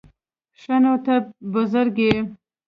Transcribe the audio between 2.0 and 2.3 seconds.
يې؟